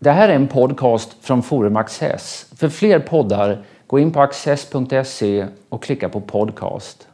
[0.00, 2.46] Det här är en podcast från Forum Access.
[2.56, 7.08] För fler poddar, gå in på access.se och klicka på podcast.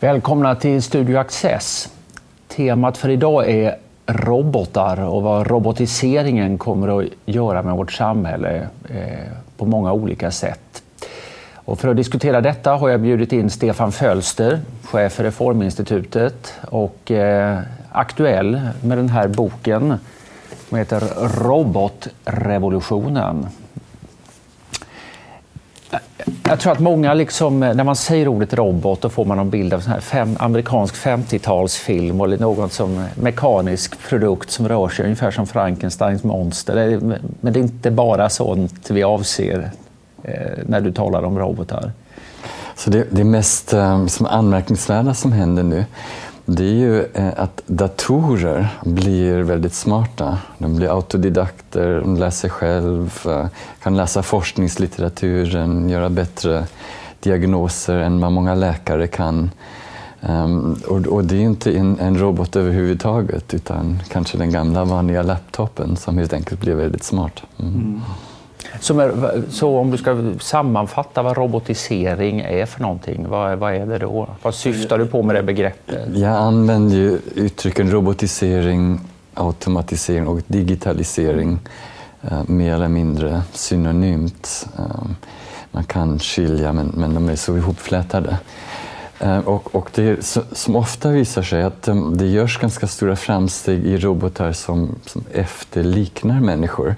[0.00, 1.92] Välkomna till Studio Access.
[2.48, 3.76] Temat för idag är
[4.06, 10.82] robotar och vad robotiseringen kommer att göra med vårt samhälle eh, på många olika sätt.
[11.64, 17.10] Och för att diskutera detta har jag bjudit in Stefan Fölster, chef för Reforminstitutet och
[17.10, 17.60] eh,
[17.92, 19.94] aktuell med den här boken
[20.68, 21.02] som heter
[21.44, 23.46] Robotrevolutionen.
[26.48, 29.50] Jag tror att många, liksom, eh, när man säger ordet robot, då får man en
[29.50, 35.04] bild av en fem, amerikansk 50-talsfilm eller någon som eh, mekanisk produkt som rör sig
[35.04, 37.00] ungefär som Frankensteins monster.
[37.40, 39.70] Men det är inte bara sånt vi avser
[40.66, 41.92] när du talar om robotar.
[42.74, 45.84] Så det, det mest eh, som anmärkningsvärda som händer nu
[46.44, 50.38] det är ju eh, att datorer blir väldigt smarta.
[50.58, 53.46] De blir autodidakter, de läser själv, eh,
[53.82, 56.66] kan läsa forskningslitteraturen, göra bättre
[57.20, 59.50] diagnoser än vad många läkare kan.
[60.20, 65.96] Um, och, det är inte en, en, robot överhuvudtaget utan kanske den gamla vanliga laptopen
[65.96, 67.42] som helt enkelt blir väldigt smart.
[67.58, 68.00] Mm.
[68.66, 68.78] Mm.
[68.80, 73.98] Så, så, om du ska sammanfatta vad robotisering är för någonting, vad, vad är det
[73.98, 74.28] då?
[74.42, 76.16] Vad syftar du på med det begreppet?
[76.16, 79.00] Jag använder ju uttrycken robotisering,
[79.34, 81.58] automatisering och digitalisering
[82.22, 84.66] eh, mer eller mindre synonymt.
[84.78, 85.10] Eh,
[85.72, 88.36] man kan skilja, men, men de är så ihopflätade.
[89.22, 93.86] Eh, och, och det som ofta visar sig att eh, det görs ganska stora framsteg
[93.86, 96.96] i robotar som, som efterliknar människor.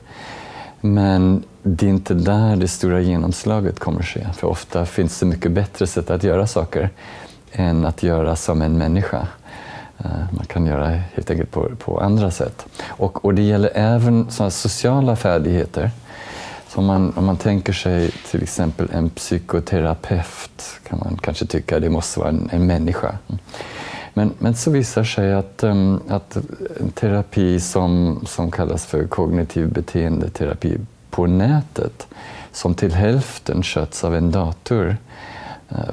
[0.87, 4.27] Men det är inte där det stora genomslaget kommer att ske.
[4.37, 6.91] För ofta finns det mycket bättre sätt att göra saker
[7.53, 9.27] än att göra som en människa.
[9.99, 12.67] Eh, man kan göra helt enkelt på, på andra sätt.
[12.87, 15.91] Och, och det gäller även sådana sociala färdigheter.
[16.69, 21.77] Så om man, om man tänker sig till exempel en psykoterapeut kan man kanske tycka
[21.77, 23.19] att det måste vara en, en människa.
[24.15, 26.37] Men, men så visar sig att, um, att
[26.81, 30.79] en terapi som, som kallas för kognitiv beteendeterapi
[31.11, 32.07] på nätet,
[32.53, 34.97] som till hälften sköts av en dator,
[35.69, 35.93] eh,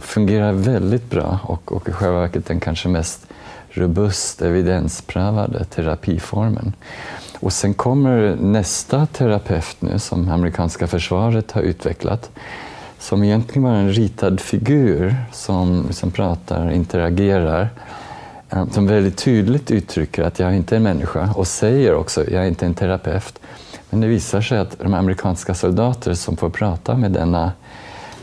[0.00, 3.26] fungerar väldigt bra och, och i själva verket den kanske mest
[3.70, 6.72] robust evidensprövade terapiformen.
[7.40, 12.30] Och sen kommer nästa terapeut nu som amerikanska försvaret har utvecklat
[13.04, 17.68] som egentligen var en ritad figur som, som pratar, interagerar,
[18.50, 22.28] eh, som väldigt tydligt uttrycker att jag inte är en människa och säger också att
[22.28, 23.38] jag är inte en terapeut.
[23.90, 27.52] Men det visar sig att de amerikanska soldater som får prata med denna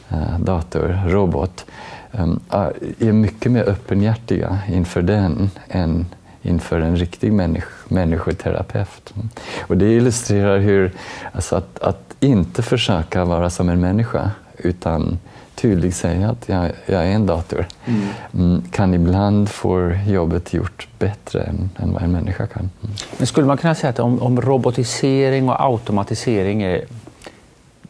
[0.10, 1.66] eh, datorrobot
[2.12, 6.06] eh, dator, robot, är mycket mer öppenhjärtiga inför den än
[6.42, 9.14] inför en riktig människ människoterapeut.
[9.62, 10.92] Och det illustrerar hur,
[11.32, 14.32] alltså att, att inte försöka vara som en människa
[14.64, 15.20] utan
[15.56, 18.02] tydligt säga att jag, jag är en dator, mm.
[18.34, 18.64] mm.
[18.72, 22.70] kan ibland få jobbet gjort bättre än, än vad en människa kan.
[22.84, 22.96] Mm.
[23.18, 26.86] Men skulle man kunna säga att om, om, robotisering och automatisering är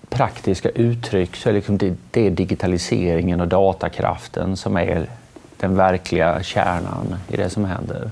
[0.09, 5.07] praktiska uttryck så är liksom det, det är digitaliseringen och datakraften som är
[5.57, 8.11] den verkliga kärnan i det som händer?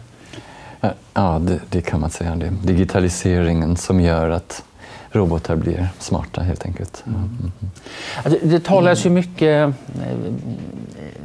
[1.13, 2.35] Ja, det, det kan man säga.
[2.35, 2.49] Det.
[2.63, 4.63] Digitaliseringen som gör att
[5.11, 7.03] robotar blir smarta helt enkelt.
[7.07, 7.19] Mm.
[7.19, 7.51] Mm.
[8.23, 9.73] Alltså, det talas ju mycket, eh,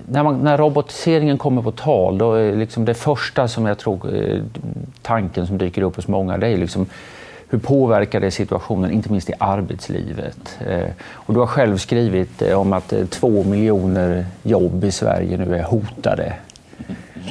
[0.09, 4.15] när, man, när robotiseringen kommer på tal, då är liksom det första som jag tror,
[4.17, 4.43] eh,
[5.03, 6.87] tanken som dyker upp hos många, det är liksom
[7.49, 10.59] hur påverkar det situationen, inte minst i arbetslivet?
[10.67, 15.63] Eh, och du har själv skrivit om att två miljoner jobb i Sverige nu är
[15.63, 16.35] hotade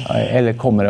[0.08, 0.84] eller kommer,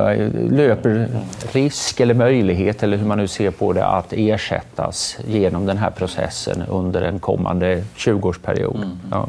[0.50, 1.08] löper
[1.52, 5.90] risk eller möjlighet, eller hur man nu ser på det, att ersättas genom den här
[5.90, 8.76] processen under en kommande 20-årsperiod.
[8.76, 8.98] Mm.
[9.10, 9.28] Ja.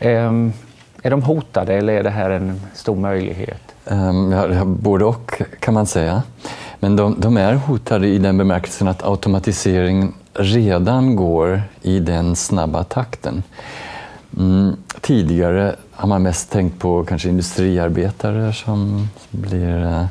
[0.00, 0.52] Um,
[1.02, 3.74] är de hotade eller är det här en stor möjlighet?
[3.84, 6.22] Um, ja, både och kan man säga.
[6.80, 12.84] Men de, de, är hotade i den bemärkelsen att automatiseringen redan går i den snabba
[12.84, 13.42] takten.
[14.38, 20.06] Mm, tidigare har man mest tänkt på kanske industriarbetare som blir eh,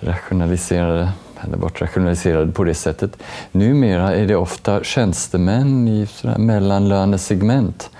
[0.00, 3.22] rationaliserade eller bortrationaliserade på det sättet.
[3.52, 6.08] Numera är det ofta tjänstemän i
[6.38, 7.90] mellanlönesegment.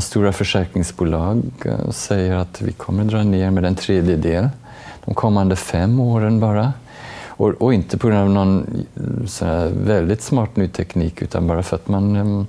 [0.00, 4.48] Stora försäkringsbolag eh, säger att vi kommer dra ner med en tredjedel
[5.04, 6.72] de kommande fem åren bara.
[7.26, 8.84] Och, och inte på grund av någon
[9.42, 12.46] eh, väldigt smart ny teknik utan bara för att man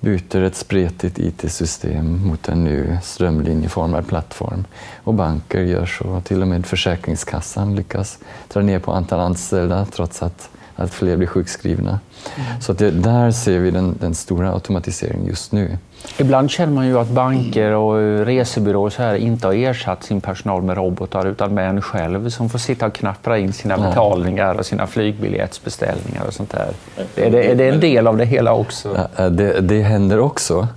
[0.00, 4.64] byter ett spretigt IT-system mot en ny strömlinjeformad plattform.
[5.04, 8.18] Och banker gör så, till och med Försäkringskassan lyckas
[8.52, 12.00] dra ner på antal anställda trots att allt fler blir sjukskrivna.
[12.36, 12.60] Mm.
[12.60, 15.78] Så det, där ser vi den, den, stora automatiseringen just nu.
[16.18, 20.62] Ibland känner man ju att banker och resebyråer så här inte har ersatt sin personal
[20.62, 24.66] med robotar utan med en själv som får sitta och knappra in sina betalningar och
[24.66, 26.72] sina flygbiljettsbeställningar och sånt där.
[27.16, 29.08] Är det, är det en del av det hela också?
[29.16, 30.68] Det, det händer också.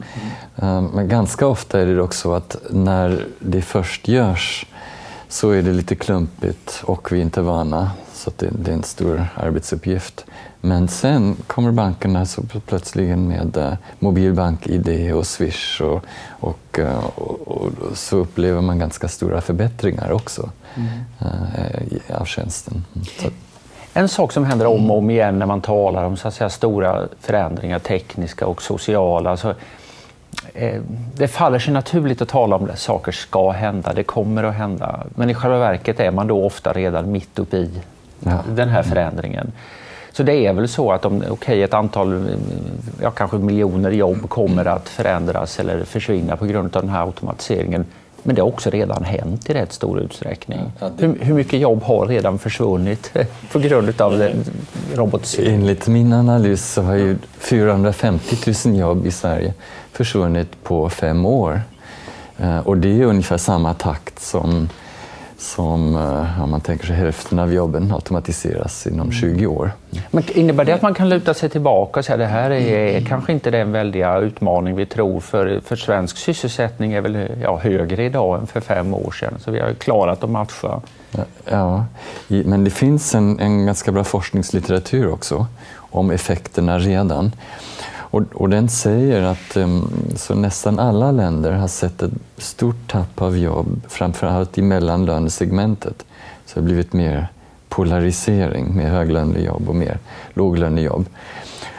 [0.62, 0.86] Mm.
[0.86, 4.66] Men ganska ofta är det också att när det först görs
[5.28, 8.84] så är det lite klumpigt och vi är inte vana så det, det, är en
[8.84, 10.26] stor arbetsuppgift.
[10.66, 16.06] Men sen kommer bankerna så plötsligen med uh, mobilbank-id och Swish och,
[16.40, 20.90] och, uh, och, och, så upplever man ganska stora förbättringar också mm.
[21.22, 22.86] uh, av tjänsten.
[23.20, 23.30] Så.
[23.94, 26.50] En sak som händer om och om igen när man talar om så att säga,
[26.50, 29.30] stora förändringar, tekniska och sociala.
[29.30, 29.56] Alltså,
[31.16, 35.04] det faller sig naturligt att tala om att saker ska hända, det kommer att hända.
[35.16, 37.72] Men i själva verket är man då ofta redan mitt uppe i
[38.20, 38.44] ja.
[38.50, 39.52] den här förändringen.
[40.14, 42.38] Så det är väl så att om okay, ett antal,
[43.02, 47.86] ja, kanske miljoner jobb kommer att förändras eller försvinna på grund av den här automatiseringen.
[48.24, 50.60] Men det har också redan hänt i rätt stor utsträckning.
[50.80, 51.06] Ja, det...
[51.06, 53.12] hur, hur, mycket jobb har redan försvunnit
[53.52, 54.30] på grund av
[54.94, 55.62] robotiseringen?
[55.62, 59.54] Enligt min analys så har ju 450 000 jobb i Sverige
[59.92, 61.62] försvunnit på fem år.
[62.38, 64.70] Eh, och det är ungefär samma takt som
[65.44, 69.52] som, eh, om man tänker sig hälften av jobben automatiseras inom 20 mm.
[69.52, 69.72] år.
[70.12, 72.90] Men innebär det att man kan luta sig tillbaka och säga att det här är
[72.90, 73.06] mm.
[73.06, 78.06] kanske inte den väldiga utmaning vi tror för, för svensk sysselsättning är väl ja, högre
[78.06, 80.82] idag än för fem år sedan så vi har klarat att matcha.
[81.50, 81.86] Ja,
[82.28, 87.32] men det finns en, en ganska bra forskningslitteratur också om effekterna redan.
[88.14, 93.22] Och, och den säger att um, så nästan alla länder har sett ett stort tapp
[93.22, 96.06] av jobb, framförallt i mellanlönesegmentet.
[96.46, 97.28] Så det har blivit mer
[97.70, 100.00] polarisering med höglönejobb och mer
[100.34, 101.06] låglönejobb.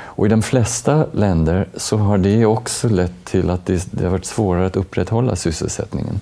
[0.02, 4.10] Och I de flesta länder så har det också lett till att det, det har
[4.10, 6.20] varit svårare att upprätthålla sysselsättningen.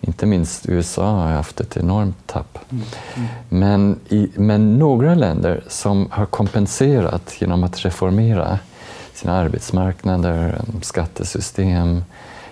[0.00, 2.58] Inte minst USA har haft ett enormt tapp.
[2.70, 2.84] Mm.
[3.14, 3.28] Mm.
[3.48, 8.58] Men, i, men några länder som har kompenserat genom att reformera
[9.22, 12.04] sina arbetsmarknader, skattesystem,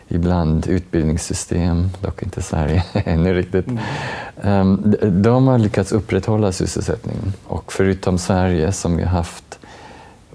[0.08, 3.66] ibland utbildningssystem, dock inte Sverige ännu riktigt.
[3.66, 3.78] Mm.
[4.42, 9.58] Ehm, de har lyckats upprätthålla sysselsättningen och förutom Sverige som ju haft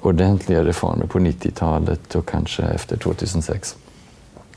[0.02, 3.76] ordentliga reformer på 90-talet och kanske efter 2006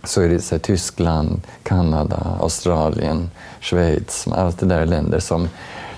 [0.05, 3.31] så är det så Tyskland, Kanada, Australien,
[3.61, 5.49] Schweiz, allt det där är länder som,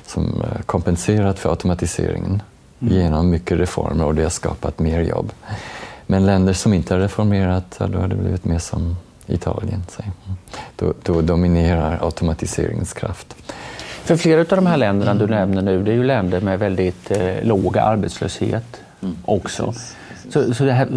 [0.07, 2.43] som eh, kompenserat för automatiseringen.
[2.81, 5.33] Genom mycket reformer och det har skapat mer jobb.
[6.07, 8.97] Men länder som inte har reformerat, då har det blivit mer som
[9.27, 9.83] Italien.
[10.77, 13.37] Då, då dominerar automatiseringens kraft.
[14.05, 17.11] För flera av de här länderna du nämner nu, det är ju länder med väldigt
[17.11, 19.17] eh, låg arbetslöshet mm.
[19.25, 19.75] också.
[20.31, 20.89] Så, så det, här,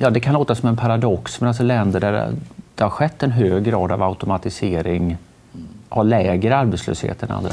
[0.00, 2.32] ja, det kan låta som en paradox, men alltså länder där
[2.74, 5.16] det har skett en hög grad av automatisering
[5.92, 7.52] har lägre arbetslöshet än andra?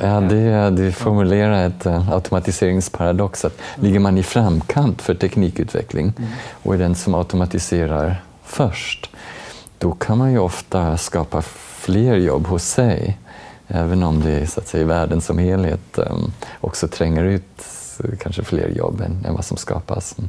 [0.00, 3.44] Ja, det, det formulerar ett uh, automatiseringsparadox.
[3.44, 6.30] Att ligger man i framkant för teknikutveckling mm.
[6.62, 9.10] och är den som automatiserar först,
[9.78, 13.18] då kan man ju ofta skapa fler jobb hos sig.
[13.68, 17.64] Även om det så att säga, världen som helhet um, också tränger ut
[18.20, 20.18] kanske fler jobb än, än vad som skapas.
[20.18, 20.28] Mm.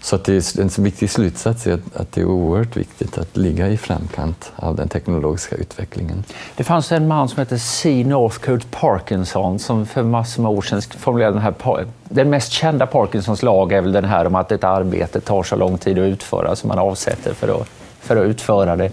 [0.00, 3.36] Så att det är en viktig slutsats är att, att det är oerhört viktigt att
[3.36, 6.24] ligga i framkant av den teknologiska utvecklingen.
[6.56, 8.04] Det fanns en man som hette C.
[8.06, 13.42] Northcote Parkinson som för massor med år sedan formulerade den här den mest kända Parkinsons
[13.42, 16.56] lag är väl den här om att ett arbete tar så lång tid att utföra
[16.56, 17.68] som man avsätter för att,
[18.00, 18.92] för att utföra det.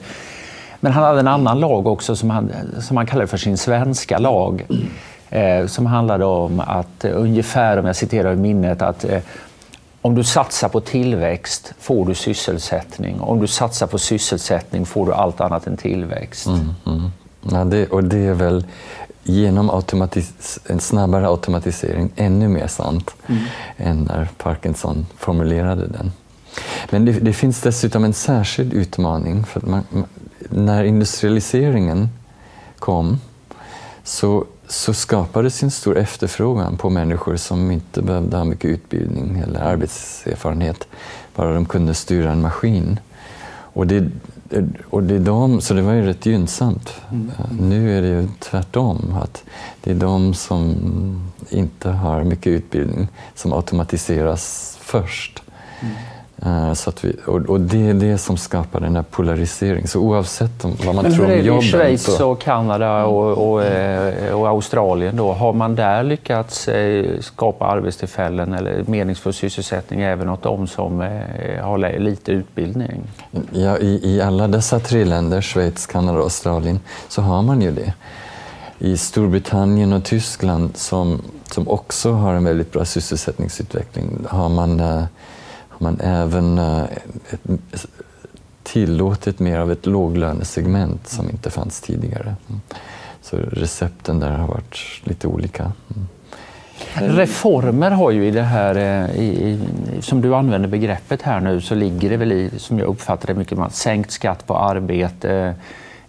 [0.79, 4.17] Men han hade en annan lag också som han, som han kallade för sin svenska
[4.17, 4.65] lag
[5.67, 9.19] som handlade om att eh, ungefär, om jag citerar i minnet, att eh,
[10.01, 13.21] om du satsar på tillväxt får du sysselsättning.
[13.21, 16.47] Om du satsar på sysselsättning får du allt annat än tillväxt.
[16.47, 17.11] Mm, mm.
[17.51, 18.65] Ja, det, och det är väl
[19.23, 23.43] genom automatis en snabbare automatisering ännu mer sant mm.
[23.77, 26.11] än när Parkinson formulerade den.
[26.89, 29.43] Men det, det finns dessutom en särskild utmaning.
[29.43, 29.83] för man,
[30.49, 32.09] När industrialiseringen
[32.79, 33.19] kom
[34.03, 39.59] så så skapades en stor efterfrågan på människor som inte behövde ha mycket utbildning eller
[39.59, 40.87] arbetserfarenhet,
[41.35, 42.99] bara de kunde styra en maskin.
[43.49, 44.09] Och det,
[44.89, 46.93] och det är de, så det var ju rätt gynnsamt.
[47.11, 47.31] Mm.
[47.59, 49.43] Nu är det ju tvärtom, att
[49.83, 50.75] det är de som
[51.49, 55.43] inte har mycket utbildning som automatiseras först.
[55.81, 55.95] Mm.
[56.45, 59.87] Uh, så vi, och, och, det är det som skapar den här polariseringen.
[59.87, 61.45] Så oavsett om, vad man Men tror om jobben...
[61.45, 65.33] Men hur är det i Schweiz och Kanada och, och, eh, och, Australien då?
[65.33, 70.99] Har man där lyckats eh, skapa arbetstillfällen eller meningsfull sysselsättning även åt de som
[71.61, 73.01] har lite utbildning?
[73.51, 77.71] Ja, i, i alla dessa tre länder, Schweiz, Kanada och Australien, så har man ju
[77.71, 77.93] det.
[78.79, 85.07] I Storbritannien och Tyskland som, som också har en väldigt bra sysselsättningsutveckling har man
[85.79, 86.83] har man även eh,
[87.29, 87.85] ett,
[88.63, 92.35] tillåtit mer av ett låglönesegment som inte fanns tidigare.
[92.49, 92.61] Mm.
[93.21, 95.71] Så recepten där har varit lite olika.
[95.95, 96.07] Mm.
[97.17, 99.59] Reformer har ju i det här, eh, i, i,
[100.01, 103.33] som du använder begreppet här nu, så ligger det väl i, som jag uppfattar det
[103.33, 105.55] mycket, med sänkt skatt på arbete,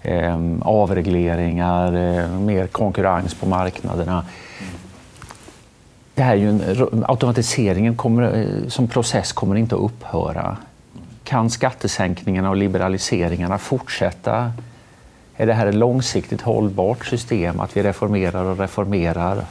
[0.02, 4.24] eh, avregleringar, eh, mer konkurrens på marknaderna
[6.18, 10.56] det här är ju en, automatiseringen kommer, eh, som process kommer inte att upphöra.
[11.24, 14.52] Kan skattesänkningarna och liberaliseringarna fortsätta?
[15.36, 19.44] Är det här ett långsiktigt hållbart system, att vi reformerar och reformerar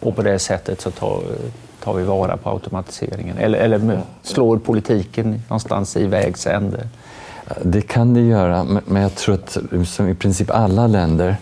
[0.00, 1.52] och på det sättet så tar, eh,
[1.84, 3.38] tar vi vara på automatiseringen?
[3.38, 6.88] Eller, eller slår politiken någonstans i vägs ände?
[7.62, 11.36] Det kan det göra, men jag tror att som i princip alla länder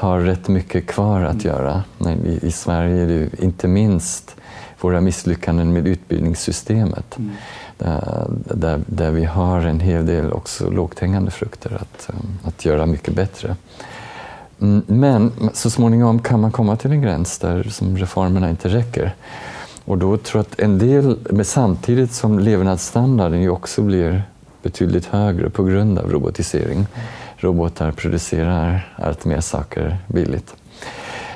[0.00, 1.84] har rätt mycket kvar att göra.
[2.24, 4.36] I, i Sverige är det inte minst
[4.80, 7.18] våra misslyckanden med utbildningssystemet.
[7.18, 7.30] Mm.
[7.78, 12.64] Där, där, där, vi har en hel del också lågt hängande frukter att, um, att
[12.64, 13.56] göra mycket bättre.
[14.60, 19.14] Mm, men så småningom kan man komma till en gräns där som reformerna inte räcker.
[19.84, 24.22] Och då tror jag att en del, men samtidigt som levnadsstandarden ju också blir
[24.62, 26.86] betydligt högre på grund av robotisering.
[27.40, 30.54] Robotar producerar allt mer saker billigt.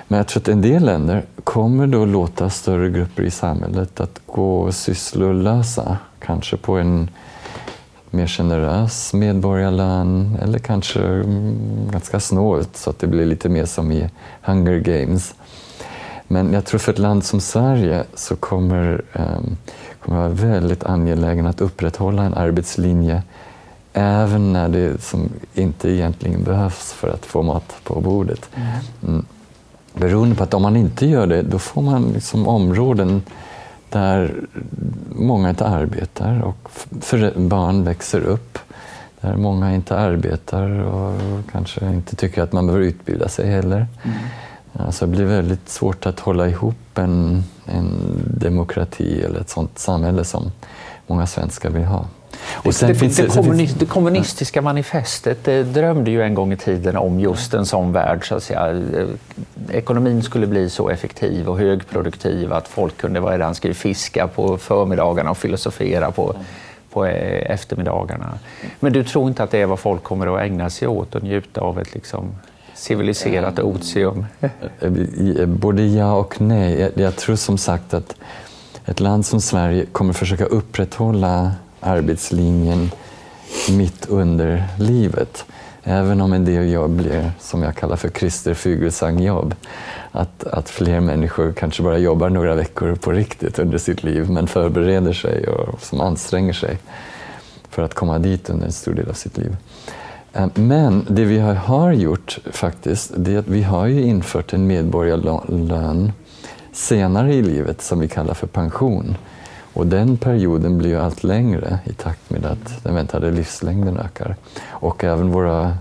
[0.08, 4.20] Men jag tror att en del länder kommer då låta större grupper i samhället att
[4.26, 7.10] gå sysslolösa, kanske på en
[8.10, 13.92] mer generös medborgarlön eller kanske mm, ganska snålt så att det blir lite mer som
[13.92, 14.10] i
[14.42, 15.34] Hunger Games.
[16.28, 19.56] Men jag tror för ett land som Sverige så kommer, um,
[20.00, 23.22] kommer vara väldigt angelägen att upprätthålla en arbetslinje
[23.96, 28.50] Även när det som inte egentligen behövs för att få mat på bordet.
[28.54, 28.68] Mm.
[29.06, 29.26] mm.
[29.94, 33.22] Beroende på att om man inte gör det, då får man liksom områden
[33.90, 34.34] där
[35.08, 36.70] många inte arbetar och
[37.36, 38.58] barn växer upp
[39.24, 41.20] där många inte arbetar och
[41.52, 43.86] kanske inte tycker att man behöver utbilda sig heller.
[44.02, 44.16] Mm.
[44.72, 47.90] Alltså det blir väldigt svårt att hålla ihop en, en
[48.26, 50.52] demokrati eller ett sådant samhälle som
[51.06, 52.06] många svenskar vill ha.
[52.52, 56.56] Och sen det, finns, det, kommunist, det kommunistiska manifestet det drömde ju en gång i
[56.56, 58.28] tiden om just en sån värld.
[58.28, 58.82] Så att säga.
[59.72, 64.58] Ekonomin skulle bli så effektiv och högproduktiv att folk kunde vara där skulle fiska på
[64.58, 66.34] förmiddagarna och filosofera på,
[66.92, 68.38] på eh, eftermiddagarna.
[68.80, 71.22] Men du tror inte att det är vad folk kommer att ägna sig åt och
[71.22, 72.34] njuta av ett liksom
[72.74, 74.26] civiliserat otium?
[75.46, 76.80] Både ja och nej.
[76.80, 78.16] Jag, jag tror som sagt att
[78.84, 81.52] ett land som Sverige kommer försöka upprätthålla
[81.84, 82.90] arbetslinjen
[83.70, 85.44] mitt under livet.
[85.82, 89.54] Även om en del jobb blir, som jag kallar för Christer Fuglesang-jobb.
[90.12, 94.46] Att, att fler människor kanske bara jobbar några veckor på riktigt under sitt liv men
[94.46, 96.78] förbereder sig och som anstränger sig
[97.70, 99.56] för att komma dit under en stor del av sitt liv.
[100.32, 104.66] Eh, men det vi har gjort faktiskt, det är att vi har ju infört en
[104.66, 106.12] medborgarlön
[106.72, 109.16] senare i livet som vi kallar för pension.
[109.74, 114.36] Och den perioden blir ju allt längre i takt med att den väntade livslängden ökar.
[114.68, 115.76] Och även våra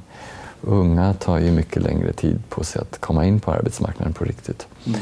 [0.61, 4.67] unga tar ju mycket längre tid på sig att komma in på arbetsmarknaden på riktigt.
[4.85, 4.99] Mm.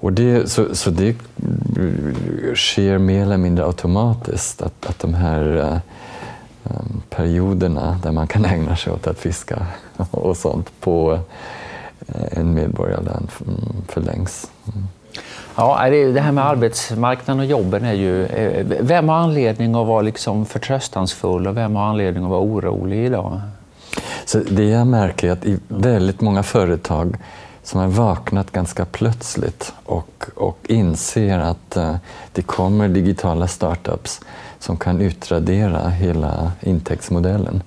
[0.00, 1.16] Och det, så, så det
[2.54, 5.80] sker mer eller mindre automatiskt att, att de här
[6.62, 9.66] um, perioderna där man kan ägna sig åt att fiska
[10.10, 13.28] och sånt på uh, en medborgarlön
[13.88, 14.50] förlängs.
[14.74, 14.88] Mm.
[15.56, 18.26] Ja, det här med arbetsmarknaden och jobben är ju...
[18.80, 23.40] Vem har anledning att vara liksom förtröstansfull och vem har anledning att vara orolig idag?
[24.24, 27.16] Så det jag märker är att i väldigt många företag
[27.62, 31.96] som har vaknat ganska plötsligt och, och inser att uh,
[32.32, 34.20] det kommer digitala startups
[34.58, 37.62] som kan utradera hela intäktsmodellen.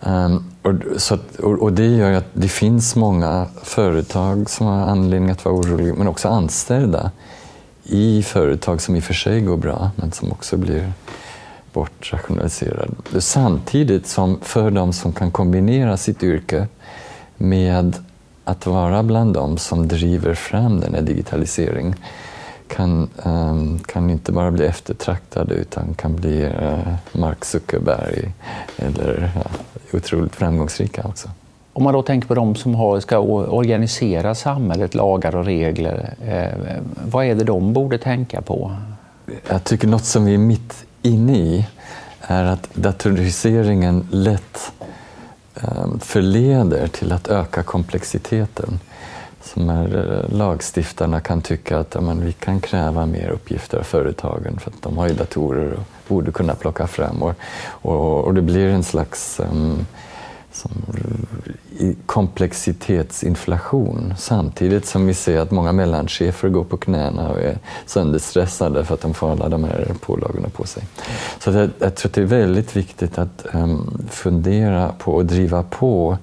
[0.00, 5.30] Um, och, så, och, och, det gör att det finns många företag som har anledning
[5.30, 7.10] att vara oroliga, men också anställda
[7.84, 10.92] i företag som i och för sig går bra, men som också blir
[11.72, 13.20] bortrationaliserade.
[13.20, 16.66] Samtidigt som för de som kan kombinera sitt yrke
[17.36, 17.96] med
[18.44, 21.94] att vara bland de som driver fram den här digitaliseringen
[22.68, 28.32] kan, um, kan inte bara bli eftertraktade utan kan bli uh, Mark Zuckerberg
[28.76, 29.50] eller ja,
[29.94, 31.30] otroligt framgångsrika också.
[31.72, 36.80] Om man då tänker på de som har, ska organisera samhället, lagar och regler, eh,
[37.04, 38.76] vad är det de borde tänka på?
[39.48, 41.66] Jag tycker något som vi är mitt inne i
[42.20, 44.72] är att datoriseringen lätt
[45.54, 48.80] eh, förleder till att öka komplexiteten.
[49.42, 53.82] Som är, eh, lagstiftarna kan tycka att ja, men, vi kan kräva mer uppgifter av
[53.82, 57.22] företagen för att de har ju datorer och borde kunna plocka fram.
[57.22, 57.34] Och,
[57.66, 59.86] och, och det blir en slags um,
[60.52, 60.70] som
[62.06, 68.94] komplexitetsinflation samtidigt som vi ser att många mellanchefer går på knäna och är sönderstressade för
[68.94, 70.82] att de får alla de här pålagorna på sig.
[71.38, 75.62] Så jag, jag tror att det är väldigt viktigt att um, fundera på och driva
[75.62, 76.18] på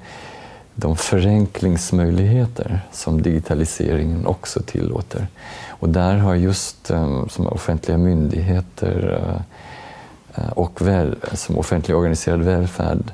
[0.80, 5.28] de förenklingsmöjligheter som digitaliseringen också tillåter.
[5.70, 12.42] Och där har just ehm, som offentliga myndigheter eh, eh, och väl, som offentlig organiserad
[12.42, 13.12] välfärd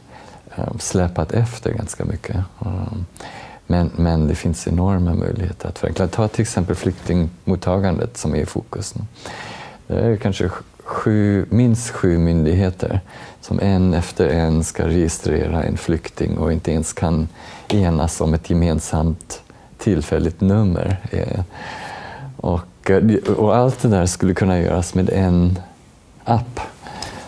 [0.55, 2.35] ehm, släpat efter ganska mycket.
[2.35, 3.05] Ehm,
[3.67, 6.07] men, men det finns enorma möjligheter att förenkla.
[6.07, 8.93] Ta till exempel flyktingmottagandet som är i fokus.
[9.87, 10.49] Det är kanske
[10.85, 12.99] sju, minst sju myndigheter
[13.41, 17.27] som en efter en ska registrera en flykting och inte ens kan
[17.67, 19.41] enas om ett gemensamt
[19.77, 20.97] tillfälligt nummer.
[21.11, 21.41] Eh,
[22.37, 22.91] och,
[23.37, 25.59] och allt det där skulle kunna göras med en
[26.23, 26.59] app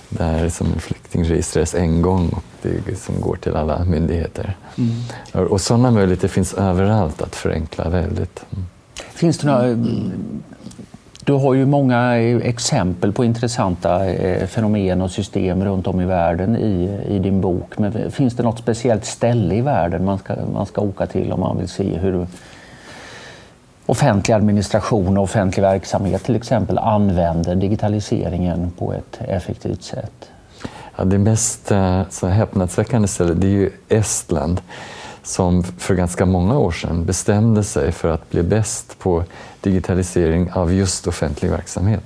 [0.10, 4.58] där som en flykting registreras en gång och det som går till alla myndigheter.
[4.76, 5.48] Mm.
[5.48, 8.46] Och sådana möjligheter finns överallt att förenkla väldigt.
[8.52, 8.66] Mm.
[9.14, 9.68] Finns det några,
[11.28, 16.06] du har ju många eh, exempel på intressanta eh, fenomen och system runt om i
[16.06, 17.78] världen i, i din bok.
[17.78, 21.40] Men finns det något speciellt ställe i världen man ska, man ska åka till om
[21.40, 22.28] man vill se hur
[23.86, 30.30] offentlig administration och offentlig verksamhet till exempel använder digitaliseringen på ett effektivt sätt?
[30.96, 34.62] Ja, det mest eh, så häpnadsväckande stället det är ju Estland
[35.24, 39.24] som för ganska många år sedan bestämde sig för att bli bäst på
[39.68, 42.04] digitalisering av just offentlig verksamhet.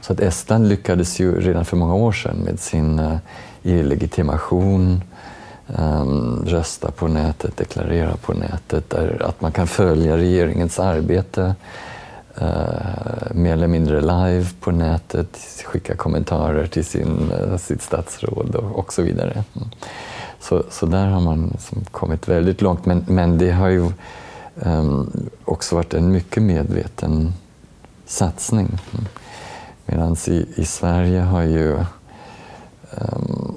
[0.00, 3.16] Så att Estland lyckades ju redan för många år sedan med sin eh,
[3.62, 5.02] e-legitimation,
[5.78, 11.54] ehm, rösta på nätet, deklarera på nätet, att man kan följa regeringens arbete
[12.42, 18.78] uh, mer eller mindre live på nätet, skicka kommentarer till sin, uh, sitt statsråd och,
[18.78, 19.44] och så vidare.
[19.56, 19.68] Mm.
[20.40, 23.92] Så, så där har man liksom kommit väldigt långt, men, men det har ju
[24.62, 25.12] Ehm,
[25.44, 27.32] också varit en mycket medveten
[28.06, 28.78] satsning.
[29.86, 31.84] Medan i, i Sverige har ju
[32.90, 33.56] um,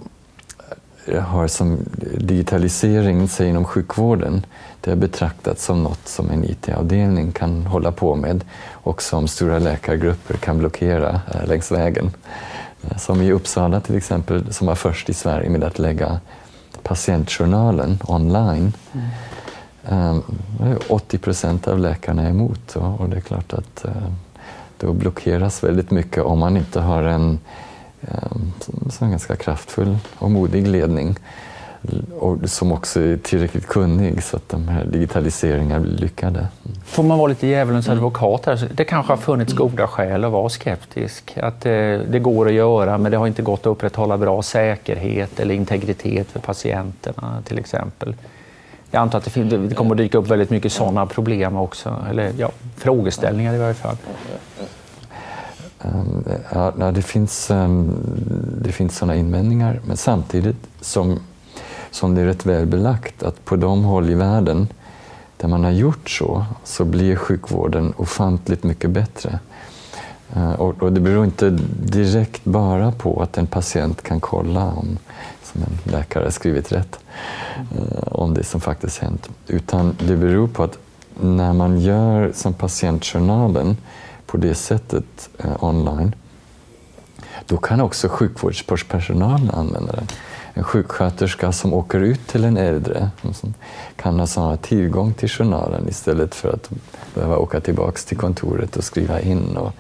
[1.22, 1.78] har som
[2.18, 4.46] digitalisering sig inom sjukvården,
[4.82, 9.60] det har betraktats som något som en IT-avdelning kan hålla på med och som stora
[9.60, 12.12] läkargrupper kan blockera eh, längs vägen.
[12.84, 16.20] Eh, som i Uppsala till exempel, som var först i Sverige med att lägga
[16.84, 18.74] patientjournalen online.
[18.94, 19.08] Mm.
[20.88, 23.86] 80 procent av läkarna är emot och det är klart att
[24.78, 27.40] då blockeras väldigt mycket om man inte har en
[29.02, 31.16] en ganska kraftfull och modig ledning
[32.20, 36.48] och som också är tillräckligt kunnig så att de här digitaliseringarna blir lyckade.
[36.86, 40.50] Får man vara lite djävulens advokat här, det kanske har funnits goda skäl att vara
[40.50, 41.38] skeptisk.
[41.38, 45.40] Att det, det, går att göra men det har inte gått att upprätthålla bra säkerhet
[45.40, 48.16] eller integritet för patienterna till exempel.
[48.94, 52.32] Jag antar att det, det kommer att dyka upp väldigt mycket sådana problem också, eller
[52.38, 53.96] ja, frågeställningar i varje fall.
[55.82, 57.96] Ehm, ja, det finns, ehm,
[58.62, 61.20] det finns sådana invändningar, men samtidigt som,
[61.92, 64.68] som det är rätt väl belagt att på de håll i världen
[65.38, 69.40] där man har gjort så, så blir sjukvården ofantligt mycket bättre.
[70.36, 71.50] Ehm, och, och det beror inte
[71.84, 74.98] direkt bara på att en patient kan kolla om
[75.44, 77.00] som en läkare har skrivit rätt,
[77.56, 80.78] Eh, om det som faktiskt hänt, utan det beror på att
[81.22, 83.78] när man gör som patientjournalen
[84.26, 86.16] på det sättet eh, online,
[87.46, 90.08] då kan också sjukvårdspersonalen använda den.
[90.54, 93.10] En sjuksköterska som åker ut till en äldre
[93.96, 96.70] kan alltså ha tillgång till journalen istället för att
[97.14, 99.58] behöva åka tillbaka till kontoret och skriva in.
[99.58, 99.74] Och,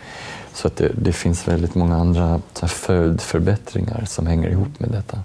[0.53, 5.19] så att det, det, finns väldigt många andra följdförbättringar som hänger ihop med detta.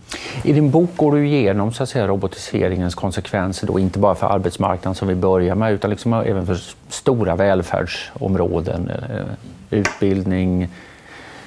[0.44, 4.26] I din bok går du igenom så att säga, robotiseringens konsekvenser, då, inte bara för
[4.26, 8.90] arbetsmarknaden som vi börjar med, utan liksom även för stora välfärdsområden.
[8.90, 9.26] Eh,
[9.70, 10.68] utbildning,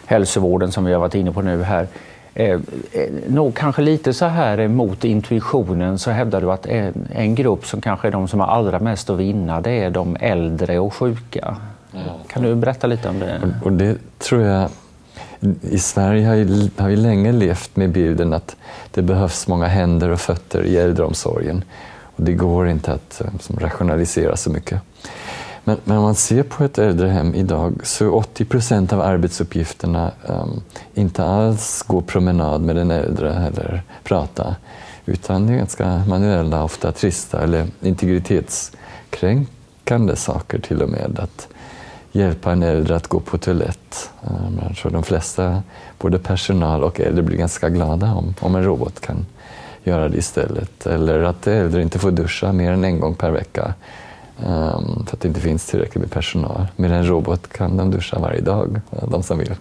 [0.06, 1.88] hälsovården som vi har varit inne på nu här.
[2.34, 2.60] Eh, eh
[3.28, 7.82] nog kanske lite så här mot intuitionen så hävdar du att en, en grupp som
[7.82, 11.58] kanske är de som har allra mest att vinna det är de äldre och sjuka.
[12.28, 13.42] Kan du berätta lite om det?
[13.44, 14.70] Och, och det tror jag
[15.62, 18.56] i Sverige har, ju, har vi länge levt med bilden att
[18.92, 21.64] det behövs många händer och fötter i äldreomsorgen.
[22.16, 24.82] Och det går inte att som, rationalisera så mycket.
[25.64, 30.12] Men, men, om man ser på ett äldrehem idag så är 80 procent av arbetsuppgifterna
[30.28, 30.62] um,
[30.94, 34.56] inte alls gå promenad med den äldre eller prata.
[35.06, 41.20] Utan det är ganska manuella, ofta trista eller integritetskränkande saker till och med.
[41.20, 41.48] Att
[42.12, 44.10] hjälpa en äldre att gå på toalett.
[44.24, 45.64] Eh, jag tror de flesta,
[46.00, 49.26] både personal och äldre, blir ganska glada om, om en robot kan
[49.84, 50.86] göra det istället.
[50.88, 53.74] Eller att äldre inte får duscha mer än en gång per vecka
[54.46, 56.68] Um, för att det inte finns tillräckligt med personal.
[56.76, 59.56] Med en robot kan de duscha varje dag, eh, de som vill.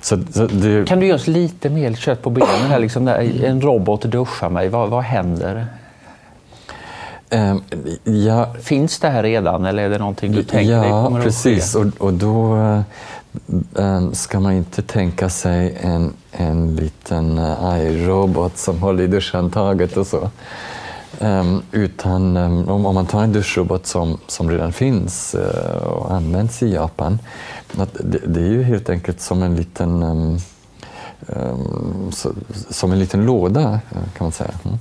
[0.00, 0.88] Så, så det...
[0.88, 2.70] Kan du ge oss lite mer kött på benen?
[2.70, 5.66] Här, liksom, en robot duschar mig, vad, vad händer?
[7.32, 7.62] Um,
[8.04, 11.24] ja, Finns det här redan eller är det någonting du tänker ja, dig kommer Ja,
[11.24, 11.74] precis.
[11.74, 12.56] Och, och då
[13.78, 19.96] uh, ska man inte tänka sig en, en liten uh, iRobot som håller i duschhandtaget
[19.96, 20.30] och så.
[21.18, 26.62] Um, utan um, om, man tar en duschrobot som, som redan finns uh, och används
[26.62, 27.18] i Japan,
[27.76, 30.40] att det, det, är ju helt enkelt som en liten,
[32.12, 32.32] så,
[32.70, 34.54] som en liten låda kan man säga.
[34.64, 34.78] Mm.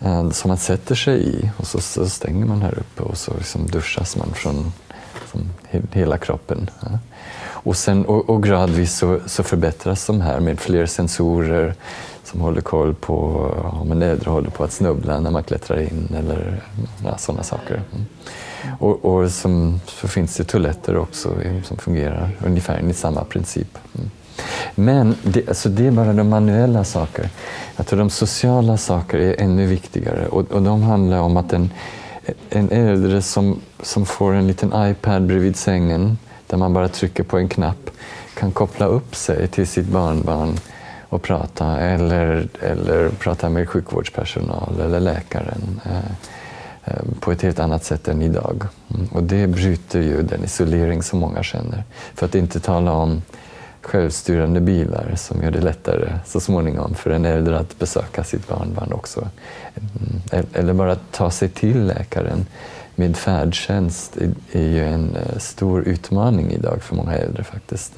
[0.00, 3.34] Eh, som man sätter sig i och så, så, stänger man här uppe och så
[3.36, 4.72] liksom duschas man från,
[5.12, 5.50] från
[5.90, 6.70] hela kroppen.
[6.80, 6.98] Ja.
[7.66, 11.74] Och, sen, och, och gradvis så, så förbättras de här med fler sensorer,
[12.24, 13.16] som håller koll på
[13.82, 16.62] om en äldre håller på att snubbla när man klättrar in eller
[17.04, 17.82] ja, sådana saker.
[17.92, 18.06] Mm.
[18.78, 23.78] Och, och som, så finns det toaletter också som fungerar ungefär enligt samma princip.
[23.94, 24.10] Mm.
[24.78, 27.28] Men det, alltså det är bara de manuella sakerna.
[27.76, 31.70] Jag tror de sociala sakerna är ännu viktigare och, och de handlar om att en,
[32.50, 37.38] en äldre som, som får en liten iPad bredvid sängen där man bara trycker på
[37.38, 37.90] en knapp
[38.34, 40.58] kan koppla upp sig till sitt barnbarn
[41.08, 46.10] och prata eller, eller prata med sjukvårdspersonal eller läkaren eh,
[46.84, 48.64] eh, på ett helt annat sätt än idag.
[48.94, 49.06] Mm.
[49.06, 51.84] Och det bryter ju den isolering som många känner.
[52.14, 53.22] För att inte tala om
[53.86, 58.92] självstyrande bilar som gör det lättare så småningom för en äldre att besöka sitt barnbarn
[58.92, 59.28] också.
[59.74, 60.46] Mm.
[60.52, 62.46] Eller bara ta sig till läkaren
[62.94, 64.16] med färdtjänst
[64.52, 67.92] är ju en eh, stor utmaning idag för många äldre faktiskt.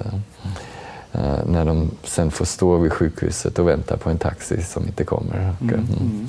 [1.13, 5.05] Eh, när de sen får stå vid sjukhuset och vänta på en taxi som inte
[5.05, 5.55] kommer.
[5.61, 5.75] Mm.
[5.75, 6.29] Mm.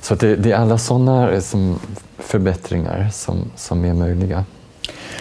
[0.00, 1.78] Så det, det, är alla sådana eh, som
[2.18, 4.44] förbättringar som, som är möjliga.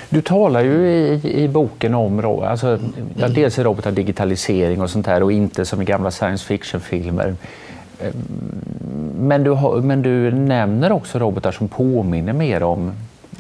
[0.10, 2.80] Du talar ju i, i boken om alltså,
[3.16, 7.36] ja, dels robotar, digitalisering och sånt här och inte som i gamla science fiction-filmer.
[8.02, 8.14] Ehm,
[9.20, 12.92] men du, men du nämner också robotar som påminner mer om,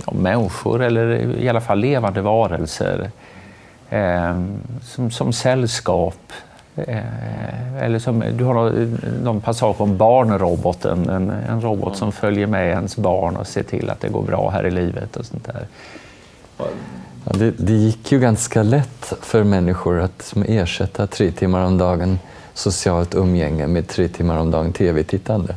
[0.06, 3.12] om människor eller i alla fall levande varelser
[3.90, 4.42] eh,
[4.82, 6.34] som, som sällskap.
[6.76, 12.48] Eh, eller som, du har någon, någon passage om barnroboten, en, en robot som följer
[12.48, 15.46] med ens barn och ser till att det går bra här i livet och sånt
[15.46, 15.68] där.
[16.58, 16.66] Ja,
[17.24, 22.20] det, det, gick ju ganska lätt för människor att ersätta tre timmar om dagen
[22.54, 25.56] socialt umgänge med tre timmar om dagen tv-tittande.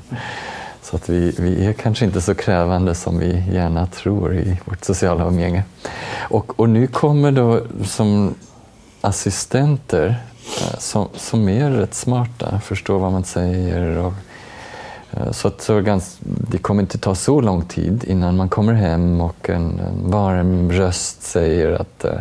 [0.83, 4.85] Så att vi, vi är kanske inte så krävande som vi gärna tror i vårt
[4.85, 5.65] sociala umgänge.
[6.19, 8.35] Och, och nu kommer då som
[9.01, 10.23] assistenter
[10.61, 13.99] eh, som, som är rätt smarta, förstår vad man säger.
[13.99, 14.13] Och,
[15.31, 19.21] så, att, så ganska, det kommer inte ta så lång tid innan man kommer hem
[19.21, 22.21] och en, en varm röst säger att eh,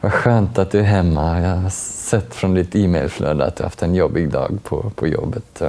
[0.00, 1.40] vad skönt att du är hemma.
[1.40, 5.62] Jag har sett från ditt e-mailflöde att du haft en jobbig dag på, på jobbet.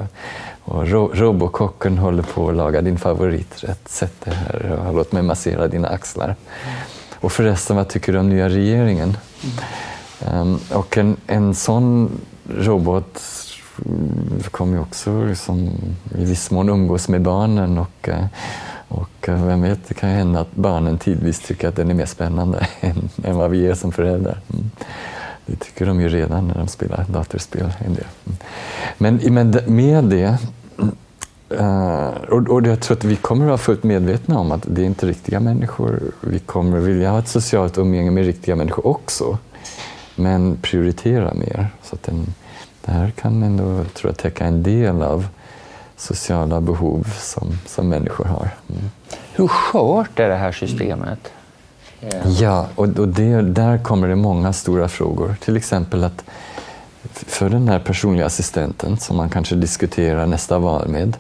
[0.64, 3.90] Och ro Robokocken håller på att laga din favoriträtt.
[3.90, 6.36] Sätt dig här och låt mig massera dina axlar.
[7.16, 9.18] Och förresten, vad tycker du om nya regeringen?
[10.22, 10.40] Mm.
[10.42, 12.12] Um, och en, en sån
[12.58, 13.22] robot
[14.52, 15.70] kommer ju också liksom,
[16.18, 18.26] i viss mån umgås med barnen och, eh,
[18.88, 21.94] och eh, vem vet, det kan ju hända att barnen tidvis tycker att den är
[21.94, 24.40] mer spännande än, än vad vi är som föräldrar.
[24.54, 24.72] Mm.
[25.46, 27.74] Det tycker de ju redan när de spelar datorspel.
[27.86, 28.06] En del.
[28.26, 28.38] Mm.
[28.98, 30.38] Men, men med det
[31.60, 34.82] Uh, och, och jag tror att vi kommer att vara fullt medvetna om att det
[34.82, 36.02] är inte riktiga människor.
[36.22, 39.38] Vi kommer vilja ha ett socialt umgänge med riktiga människor också,
[40.16, 41.68] men prioritera mer.
[41.84, 42.34] Så att den,
[42.86, 45.28] det här kan ändå tror jag, täcka en del av
[45.98, 48.50] sociala behov som, som människor har.
[48.70, 48.92] Mm.
[49.34, 51.20] Hur skört är det här systemet?
[52.40, 55.36] Ja, och, och det, där kommer det många stora frågor.
[55.42, 56.24] Till exempel att
[57.12, 61.18] för den här personliga assistenten som man kanske diskuterar nästa val med,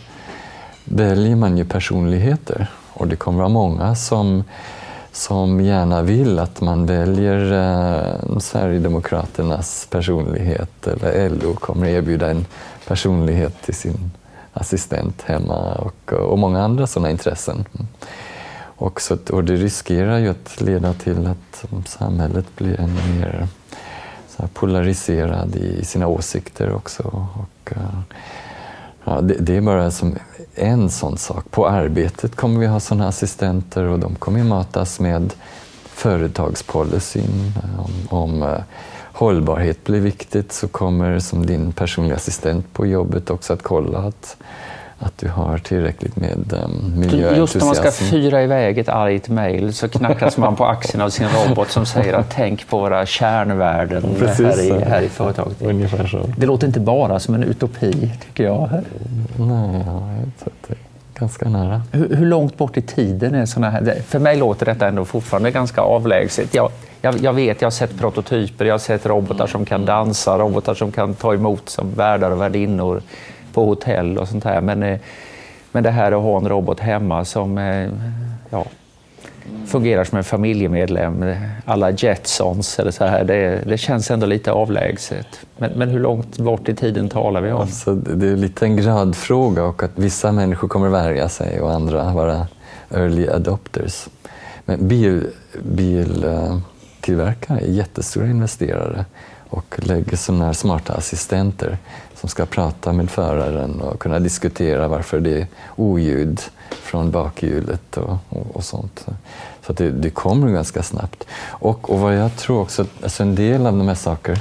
[0.84, 4.43] väljer man ju personligheter och det kommer vara många som,
[5.12, 12.45] som gärna vill att man väljer eh, Sverigedemokraternas personlighet eller LO kommer erbjuda en
[12.88, 14.12] personlighet till sin
[14.54, 17.65] assistent hemma och, och många andra sådana intressen.
[18.62, 23.48] Och, så, och det riskerar ju att leda till att samhället blir ännu mer
[24.30, 27.30] så polariserad i sina åsikter också.
[27.36, 28.00] Och, eh,
[29.03, 30.15] ja, det, det, är bara som
[30.55, 31.51] en sån sak.
[31.51, 35.33] På arbetet kommer vi ha sådana assistenter och de kommer matas med
[35.85, 37.53] företagspolicyn.
[37.77, 38.59] Om, om uh,
[39.13, 44.38] hållbarhet blir viktigt så kommer som din personliga assistent på jobbet också att kolla att
[44.99, 47.39] att du har tillräckligt med um, miljöentusiasm.
[47.39, 51.09] Just när man ska fyra iväg ett argt mejl så knackas man på axeln av
[51.09, 55.62] sin robot som säger att tänk på våra kärnvärden här, i, här i företaget.
[55.62, 56.29] Ungefär så.
[56.38, 58.69] Det låter inte bara som en utopi, tycker jag.
[59.38, 60.77] Nej, jag tror att det är
[61.19, 61.81] ganska nära.
[61.91, 64.01] Hur, hur långt bort i tiden är sådana här...
[64.07, 66.55] För mig låter detta ändå fortfarande ganska avlägset.
[66.55, 70.38] Jag, jag, jag, vet, jag har sett prototyper, jag har sett robotar som kan dansa,
[70.38, 73.01] robotar som kan ta emot som värdar och värdinnor
[73.60, 74.62] på hotell och sånt här.
[74.62, 75.00] Men, eh,
[75.72, 77.89] men det här att ha en robot hemma som eh,
[78.50, 78.65] ja,
[79.65, 84.52] fungerar som en familjemedlem, eh, alla Jetsons eller så här, det, det känns ändå lite
[84.52, 85.28] avlägset.
[85.58, 87.62] Men, men, hur långt bort i tiden talar vi om?
[87.62, 92.13] Alltså, det är lite en gradfråga och att vissa människor kommer värja sig och andra
[92.13, 92.48] vara
[92.89, 94.08] early adopters.
[94.65, 95.28] Men bil,
[95.63, 99.06] biltillverkare är jättestora investerare
[99.50, 101.78] och lägger sådana här smarta assistenter
[102.19, 108.17] som ska prata med föraren och kunna diskutera varför det är oljud från bakhjulet och,
[108.29, 109.05] och, och sånt.
[109.65, 111.27] Så det, det, kommer ganska snabbt.
[111.47, 114.39] Och, och vad jag tror också, alltså en del av de här sakerna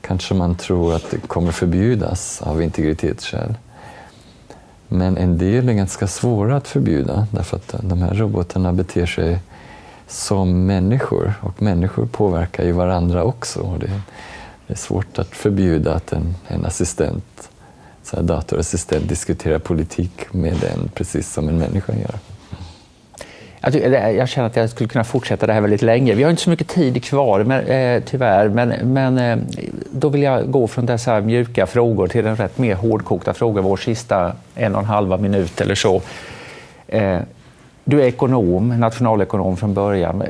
[0.00, 3.54] kanske man tror att det kommer förbjudas av integritetsskäl.
[4.88, 9.38] Men en del är ganska svåra att förbjuda därför att de här robotarna beter sig
[10.08, 13.60] som människor och människor påverkar ju varandra också.
[13.60, 14.00] Och det,
[14.70, 17.50] det är svårt att förbjuda att en, en assistent,
[18.02, 22.18] så här datorassistent diskuterar politik med en precis som en människa gör.
[24.12, 26.14] Jag känner att jag skulle kunna fortsätta det här väldigt länge.
[26.14, 29.38] Vi har inte så mycket tid kvar men, eh, tyvärr, men, men eh,
[29.90, 33.76] då vill jag gå från dessa mjuka frågor till en rätt mer hårdkokta fråga, vår
[33.76, 36.02] sista en och en halva minut eller så.
[36.88, 37.18] Eh,
[37.84, 40.22] du är ekonom, nationalekonom från början.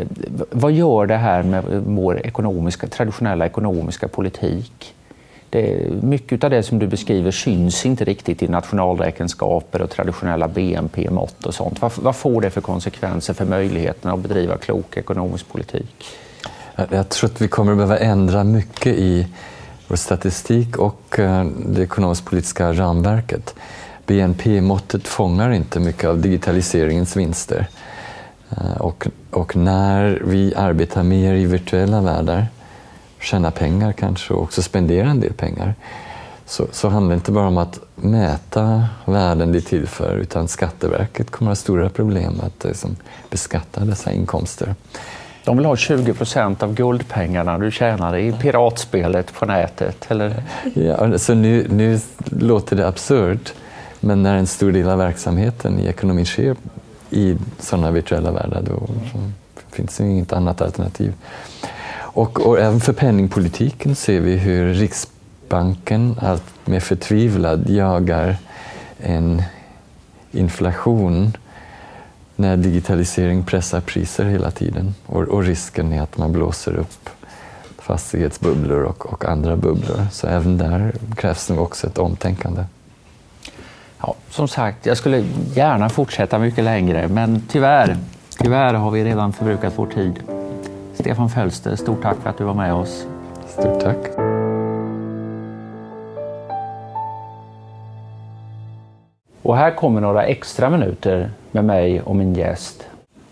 [0.50, 4.94] Vad gör det här med vår ekonomiska, traditionella ekonomiska politik?
[5.50, 11.46] Det, mycket av det som du beskriver syns inte riktigt i nationalräkenskaper och traditionella BNP-mått
[11.46, 11.82] och sånt.
[11.82, 16.04] Vad, vad, får det för konsekvenser för möjligheten att bedriva klok ekonomisk politik?
[16.90, 19.26] Jag tror att vi kommer att behöva ändra mycket i
[19.88, 23.54] vår statistik och eh, det ekonomisk-politiska ramverket.
[24.10, 27.66] BNP-måttet fångar inte mycket av digitaliseringens vinster.
[28.50, 32.46] Eh, och, och, när vi arbetar mer i virtuella världar,
[33.20, 35.74] tjänar pengar kanske och också spenderar en del pengar,
[36.46, 41.50] så, så handlar det inte bara om att mäta värden det tillför utan Skatteverket kommer
[41.50, 42.96] att ha stora problem att liksom,
[43.30, 44.74] beskatta dessa inkomster.
[45.44, 50.42] De vill ha 20 procent av guldpengarna du tjänar i piratspelet på nätet, eller?
[50.74, 53.52] Ja, alltså nu, nu låter det absurt.
[54.00, 56.56] Men när en stor del av verksamheten i ekonomin sker
[57.10, 58.88] i sådana virtuella världar då
[59.70, 61.14] finns det inget annat alternativ.
[62.12, 68.36] Och, och, även för penningpolitiken ser vi hur Riksbanken allt mer förtvivlad jagar
[68.98, 69.42] en
[70.32, 71.36] inflation
[72.36, 74.94] när digitalisering pressar priser hela tiden.
[75.06, 77.10] Och, och risken är att man blåser upp
[77.78, 80.06] fastighetsbubblor och, och andra bubblor.
[80.12, 82.64] Så även där krävs nog också ett omtänkande.
[84.02, 87.96] Ja, som sagt, jag skulle gärna fortsätta mycket längre, men tyvärr,
[88.38, 90.22] tyvärr har vi redan förbrukat vår tid.
[90.94, 93.06] Stefan Fölster, stort tack för att du var med oss.
[93.48, 93.96] Stort tack.
[99.42, 102.89] Och här kommer några extra minuter med mig och min gäst.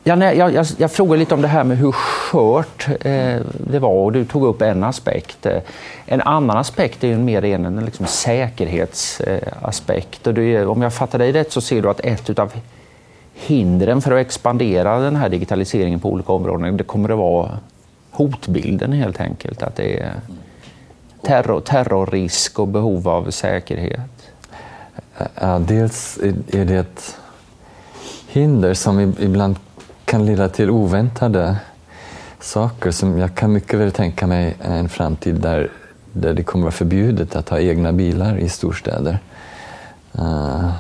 [0.09, 3.37] Jag, jag, jag, jag frågade lite om det här med hur skört eh,
[3.71, 5.47] det var och du tog upp en aspekt.
[5.47, 5.59] Eh,
[6.07, 10.27] en annan aspekt är ju mer en liksom, säkerhetsaspekt.
[10.27, 12.53] Eh, om jag fattar dig rätt så ser du att ett av
[13.35, 17.59] hindren för att expandera den här digitaliseringen på olika områden, det kommer att vara
[18.11, 19.63] hotbilden helt enkelt.
[19.63, 20.13] Att det är
[21.23, 24.31] terror, terrorrisk och behov av säkerhet.
[25.61, 26.19] Dels
[26.53, 27.17] är det ett
[28.29, 29.57] hinder som ibland
[30.09, 31.57] kan leda till oväntade
[32.41, 32.91] saker.
[32.91, 35.71] Som jag kan mycket väl tänka mig en framtid där,
[36.13, 39.19] där det kommer att vara förbjudet att ha egna bilar i storstäder.
[40.19, 40.71] Uh,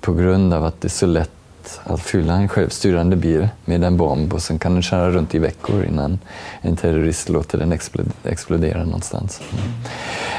[0.00, 1.30] på grund av att det är så lätt
[1.64, 5.34] att, att fylla en självstyrande bil med en bomb och sen kan den köra runt
[5.34, 6.18] i veckor innan
[6.60, 7.78] en terrorist låter den
[8.24, 9.40] explodera någonstans.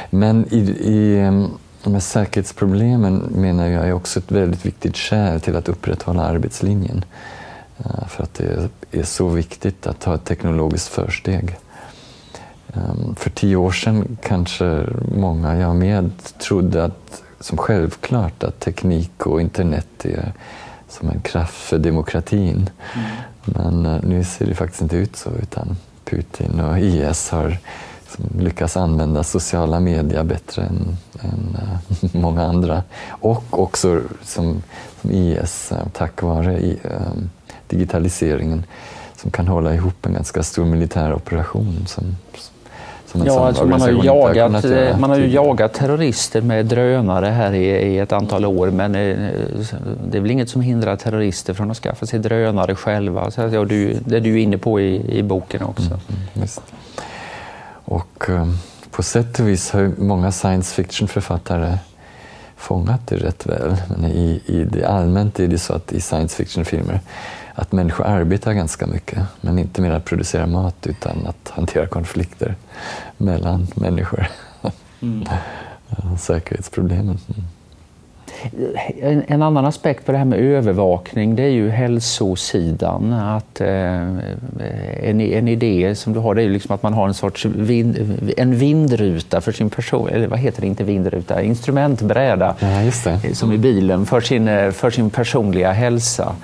[0.10, 1.32] Men i, i
[1.84, 7.06] de här säkerhetsproblemen menar jag är också ett väldigt viktigt skäl till att upprätthålla arbetslinjen.
[7.78, 11.58] Eh, för att det är så viktigt att ha ett teknologiskt försteg.
[12.74, 14.86] Ehm, för tio år sedan kanske
[15.16, 20.34] många, jag med, trodde att, som självklart att teknik och internet är
[20.90, 22.70] som en kraft för demokratin.
[22.96, 23.08] Mm.
[23.46, 27.58] Men eh, nu ser det faktiskt inte ut så, utan Putin och IS har
[28.40, 32.84] lyckats använda sociala medier bättre än, än uh, många andra.
[33.10, 34.64] Och också som,
[35.02, 37.24] som IS, tack vare uh,
[37.70, 38.64] digitaliseringen,
[39.16, 42.16] som kan hålla ihop en ganska stor militär operation som,
[43.26, 47.54] Ja, alltså man, har ju jagat, eh, man har ju jagat terrorister med drönare här
[47.54, 49.18] i, i, ett antal år men eh,
[50.08, 53.32] det är väl inget som hindrar terrorister från att skaffa sig drönare själva.
[53.32, 55.88] Så, ja, du, det är du inne på i, i boken också.
[55.88, 56.00] Mm,
[56.34, 56.48] mm,
[57.86, 58.58] och um,
[58.92, 61.78] på sätt och vis har många science fiction-författare
[62.56, 63.76] fångat det rätt väl.
[63.90, 67.00] Men i, i det, allmänt är det så att i science fiction-filmer
[67.56, 72.56] att människor arbetar ganska mycket, men inte med att producera mat utan att hantera konflikter
[73.18, 74.28] mellan människor.
[75.02, 75.26] Mm.
[76.20, 77.18] Säkerhetsproblemen.
[77.36, 77.46] Mm.
[79.02, 83.14] En, en, annan aspekt på det här med övervakning det är ju hälsosidan.
[83.14, 83.68] Att, eh,
[85.04, 87.98] en, en idé som du har det är liksom att man har en sorts vind,
[88.38, 92.92] en vindruta för sin person, eller vad heter det, inte vindruta, instrumentbräda ja,
[93.34, 96.36] som i bilen för sin, för sin personliga hälsa.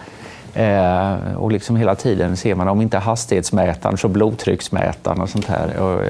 [0.54, 5.80] Eh, och liksom hela tiden ser man om inte hastighetsmätaren så blodtrycksmätaren och sånt här.
[5.80, 6.02] Och,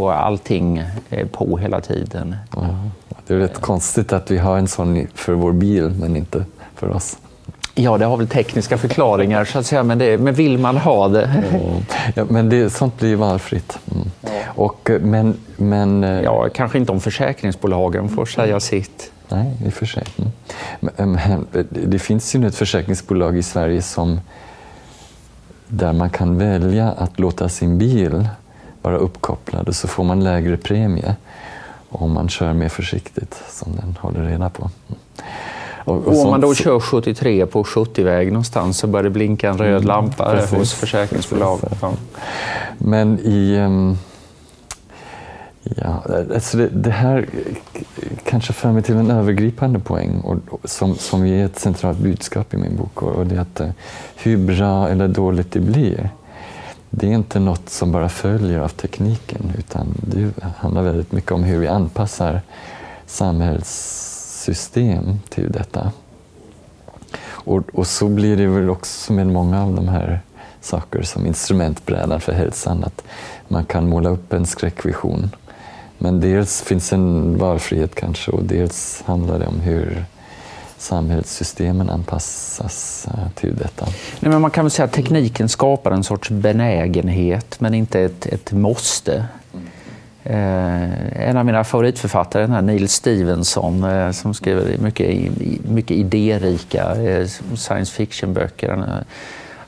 [0.00, 2.36] och allting är på hela tiden.
[2.56, 2.90] Mm.
[3.26, 6.90] Det är rätt konstigt att vi har en sån för vår bil men inte för
[6.90, 7.18] oss.
[7.78, 11.08] Ja, det har väl tekniska förklaringar så att säga, men, det, men vill man ha
[11.08, 11.24] det?
[11.24, 11.60] Mm.
[12.14, 13.78] Ja, men det, sånt blir valfritt.
[13.94, 14.08] Mm.
[14.46, 19.12] Och, men, men, eh, ja, kanske inte om försäkringsbolagen får säga sitt.
[19.28, 20.04] Nej, i och för sig.
[20.96, 21.38] Mm.
[21.70, 24.20] Det finns ju nu ett försäkringsbolag i Sverige som
[25.68, 28.28] där man kan välja att låta sin bil
[28.82, 31.16] vara uppkopplad och så får man lägre premie
[31.88, 34.70] om man kör mer försiktigt, som den håller reda på.
[35.84, 39.48] Och, och, och om man då kör 73 på 70-väg någonstans så börjar det blinka
[39.48, 40.58] en röd mm, lampa precis.
[40.58, 41.72] hos försäkringsbolaget.
[42.78, 43.58] Men i...
[43.58, 43.98] Um,
[45.76, 46.02] ja,
[46.34, 47.28] alltså det, det, här
[48.24, 52.56] kanske för mig till en övergripande poäng och, som, som är ett centralt budskap i
[52.56, 53.02] min bok.
[53.02, 53.70] Och, och det är att eh,
[54.16, 56.10] hur bra eller dåligt det blir
[56.90, 61.44] det är inte något som bara följer av tekniken utan det handlar väldigt mycket om
[61.44, 62.40] hur vi anpassar
[63.06, 65.92] samhällssystem till detta.
[67.24, 70.20] Och, och så blir det väl också med många av de här
[70.60, 73.02] saker som instrumentbrädan för hälsan, att
[73.48, 75.30] man kan måla upp en skräckvision.
[75.98, 80.04] Men dels finns en valfrihet kanske och dels handlar det om hur
[80.78, 83.86] samhällssystemen anpassas eh, till detta.
[84.20, 88.26] Nej, men man kan väl säga att tekniken skapar en sorts benägenhet men inte ett,
[88.26, 89.24] ett måste.
[90.24, 95.30] Eh, en av mina favoritförfattare, den här Neil Stevenson, eh, som skriver mycket,
[95.68, 98.68] mycket idérika eh, science fiction-böcker.
[98.68, 99.04] Eh,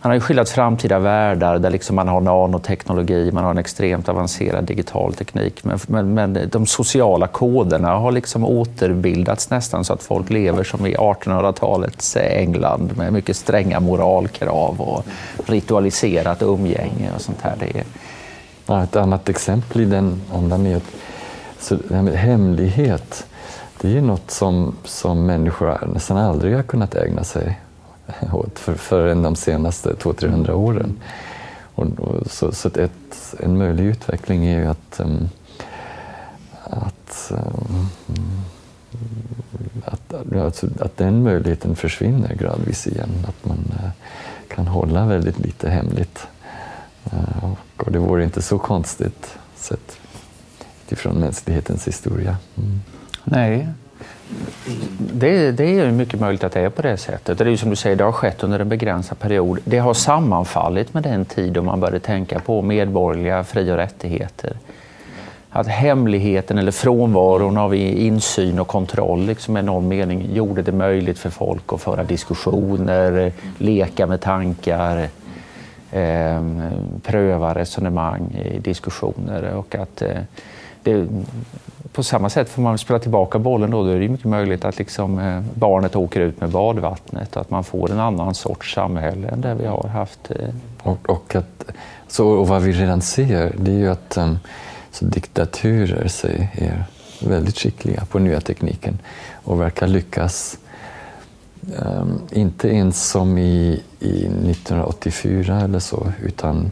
[0.01, 4.09] han har ju skildrat framtida världar där liksom man har nanoteknologi, man har en extremt
[4.09, 5.65] avancerad digital teknik.
[5.65, 10.87] Men, men, men, de sociala koderna har liksom återbildats nästan så att folk lever som
[10.87, 15.05] i 1800-talets England med mycket stränga moralkrav och
[15.47, 17.55] ritualiserat umgänge och sånt här.
[17.59, 17.85] Det är...
[18.67, 20.91] ja, ett annat exempel i den andan är att
[21.61, 23.27] så det här med hemlighet,
[23.81, 27.59] det är något som, som människor nästan aldrig har kunnat ägna sig
[28.33, 31.01] åt för, förrän de senaste 200-300 åren.
[31.75, 35.29] Och, och, så så ett, en möjlig utveckling är ju att, um,
[36.65, 37.89] att, um,
[39.85, 43.27] att, alltså, att den möjligheten försvinner gradvis igen.
[43.29, 43.91] Att man uh,
[44.49, 46.27] kan hålla väldigt lite hemligt.
[47.13, 49.99] Uh, och det vore inte så konstigt sett
[50.87, 52.37] utifrån mänsklighetens historia.
[52.57, 52.81] Mm.
[53.25, 53.69] Nej,
[54.99, 57.39] det, det, är mycket möjligt att det är på det sättet.
[57.39, 59.59] Det är ju som du säger, det har skett under en begränsad period.
[59.65, 64.57] Det har sammanfallit med den tid då man började tänka på medborgerliga fri och rättigheter.
[65.51, 71.19] Att hemligheten eller frånvaron av insyn och kontroll liksom i någon mening gjorde det möjligt
[71.19, 75.09] för folk att föra diskussioner, leka med tankar,
[75.93, 76.43] eh,
[77.03, 80.19] pröva resonemang i diskussioner och att eh,
[80.83, 81.07] det,
[81.99, 84.79] på samma sätt får man spela tillbaka bollen då, då är det mycket möjligt att
[84.79, 89.29] liksom, eh, barnet åker ut med badvattnet och att man får en annan sorts samhälle
[89.29, 90.31] än det vi har haft.
[90.31, 90.49] Eh.
[90.83, 91.65] Och, och, att,
[92.09, 94.39] så, och vad vi redan ser det är ju att ehm,
[94.91, 96.07] så diktaturer
[96.53, 96.85] är
[97.21, 98.99] väldigt skickliga på nya tekniken
[99.45, 100.59] och verkar lyckas
[101.79, 106.71] um, inte ens som i, i 1984 eller så, utan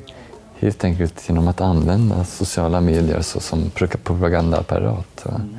[0.58, 3.70] helt enkelt genom att använda sociala medier så som
[4.04, 5.26] propagandaapparat.
[5.28, 5.56] Mm.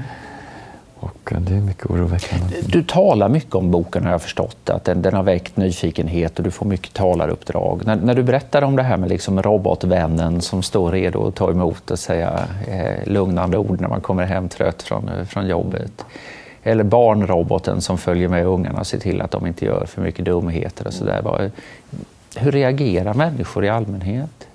[0.99, 2.55] Och eh, det är mycket oroväckande.
[2.65, 6.43] Du talar mycket om boken har jag förstått, att den, den har väckt nyfikenhet och
[6.43, 7.81] du får mycket talaruppdrag.
[7.85, 11.51] När, när du berättar om det här med liksom robotvännen som står redo att ta
[11.51, 16.05] emot och säga eh, lugnande ord när man kommer hem trött från, eh, från jobbet.
[16.63, 20.25] Eller barnroboten som följer med ungarna och ser till att de inte gör för mycket
[20.25, 21.51] dumheter och sådär.
[22.35, 24.46] Hur reagerar människor i allmänhet?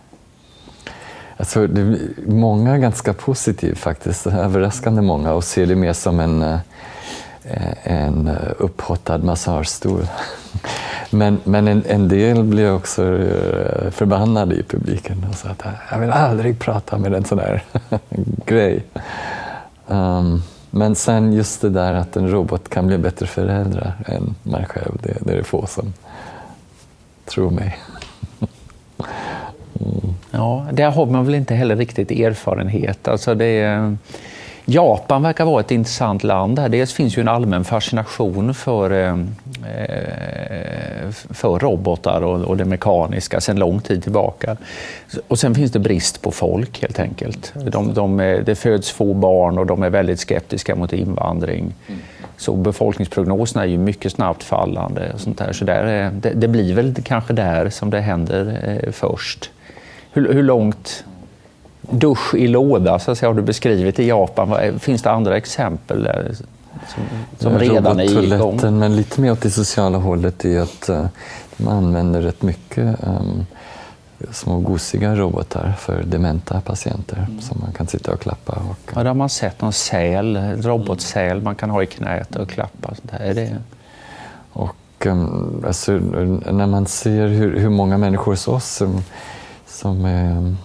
[1.36, 6.42] Alltså, det är många ganska positiva faktiskt, överraskande många och ser det mer som en,
[6.42, 6.58] eh,
[7.82, 10.06] en upphottad massagestol.
[11.10, 15.98] Men, men en, en del blir också eh, förbannade i publiken och säger att jag
[15.98, 17.64] vill aldrig prata med en sån här
[18.46, 18.84] grej.
[19.86, 24.64] Um, men sen just det där att en robot kan bli bättre förälder än man
[24.64, 25.92] själv, det, det är det få som
[27.24, 27.78] tror mig.
[30.30, 33.08] Ja, där har man väl inte heller riktigt erfarenhet.
[33.08, 33.96] Alltså det är,
[34.64, 36.58] Japan verkar vara ett intressant land.
[36.58, 36.68] Här.
[36.68, 39.16] Dels finns ju en allmän fascination för, eh,
[41.10, 44.56] för robotar och, det mekaniska sedan lång tid tillbaka.
[45.28, 47.52] Och sen finns det brist på folk helt enkelt.
[47.54, 48.16] De, de,
[48.46, 51.74] det föds få barn och de är väldigt skeptiska mot invandring.
[52.36, 55.10] Så befolkningsprognoserna är ju mycket snabbt fallande.
[55.14, 55.52] Och sånt där.
[55.52, 59.50] Så där, det, det blir väl kanske där som det händer eh, först.
[60.12, 61.04] Hur, hur långt
[61.80, 64.78] dusch i låda så att säga, har du beskrivit i Japan?
[64.78, 66.34] Finns det andra exempel där
[66.88, 67.02] som,
[67.38, 68.60] som redan är igång?
[68.62, 71.06] Men lite mer åt det sociala hållet är att uh,
[71.56, 73.46] de använder rätt mycket um,
[74.30, 77.40] små gosiga robotar för dementa patienter mm.
[77.40, 78.52] som man kan sitta och klappa.
[78.52, 82.48] Och, ja, där har man sett någon säl, robotsäl man kan ha i knät och
[82.48, 82.94] klappa.
[82.94, 83.20] Sånt här.
[83.20, 83.56] Är det...
[84.52, 89.02] Och um, alltså, när man ser hur, hur många människor hos oss um,
[89.82, 90.56] som är mm,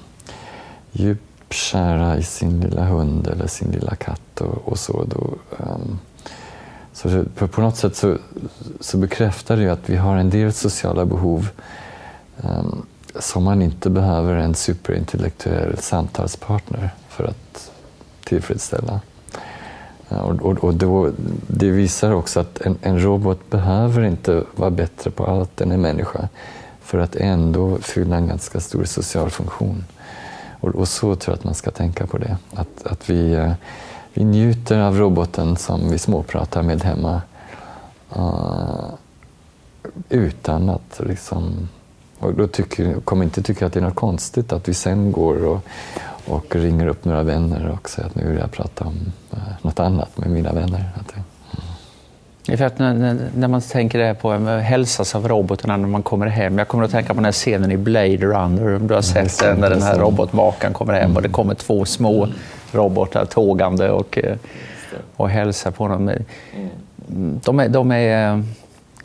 [0.92, 5.04] djupt kära i sin lilla hund eller sin lilla katt och, och så.
[5.04, 6.00] Då, um,
[6.94, 8.18] så på något sätt så,
[8.80, 11.50] så bekräftar det att vi har en del sociala behov
[12.42, 12.86] um,
[13.20, 17.72] som man inte behöver en superintellektuell samtalspartner för att
[18.24, 19.02] tillfredsställa.
[20.10, 21.12] Eh, och, och, och då,
[21.48, 25.82] det visar också att en, en, robot behöver inte vara bättre på allt än en
[25.82, 26.30] människa
[26.88, 29.86] för att ändå fylla en ganska stor social funktion.
[30.60, 32.38] Och, och så tror jag att man ska tänka på det.
[32.54, 33.52] Att, att vi, eh,
[34.14, 37.22] vi njuter av roboten som vi småpratar med hemma
[38.18, 38.90] uh,
[40.10, 41.70] utan att liksom
[42.20, 45.46] och då tycker, kommer inte tycka att det är något konstigt att vi sen går
[45.46, 45.60] och,
[46.26, 48.96] och ringer upp några vänner och säger att nu vill jag prata om
[49.34, 50.90] uh, något annat med mina vänner.
[50.96, 51.14] Att,
[52.56, 56.58] för att när, när, man tänker det på hälsas av robotarna när man kommer hem.
[56.58, 59.40] Jag kommer att tänka på den här scenen i Blade Runner, om du har sett
[59.40, 62.28] den, när den här robotmakaren kommer hem och det kommer två små
[62.72, 64.36] robotar tågande och, eh,
[65.16, 66.12] och hälsar på honom.
[67.44, 68.44] De är, de är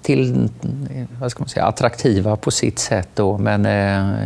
[0.02, 0.48] till,
[1.20, 4.16] vad ska man säga, attraktiva på sitt sätt, då, men, eh,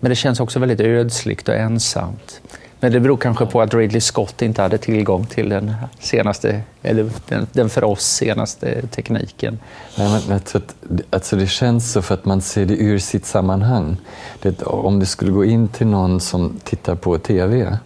[0.00, 2.40] men det känns också väldigt ödsligt och ensamt.
[2.82, 7.10] Men det beror kanske på att Ridley Scott inte hade tillgång till den senaste, eller
[7.28, 9.58] den, den för oss senaste tekniken.
[9.98, 10.74] Nej, men jag tror att,
[11.10, 13.96] alltså det känns så för att man ser det ur sitt sammanhang.
[14.42, 17.78] Det, om du skulle gå in till någon som tittar på TV,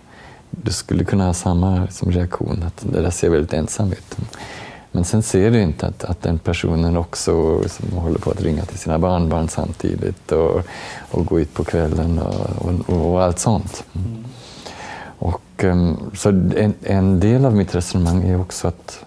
[0.50, 4.16] du skulle kunna ha samma som reaktion, att det där ser väldigt ensam ut.
[4.92, 8.64] Men sen ser du inte att, att den personen också som håller på att ringa
[8.64, 10.62] till sina barnbarn samtidigt och,
[11.10, 13.84] och gå ut på kvällen och, och, och allt sånt.
[13.94, 14.24] Mm.
[15.64, 19.04] Ehm, så en, en, del av mitt resonemang är också att